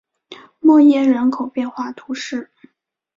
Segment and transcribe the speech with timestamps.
[0.59, 2.49] 默耶人口变化图示